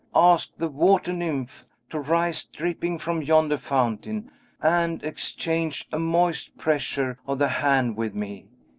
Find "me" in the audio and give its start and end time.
8.15-8.47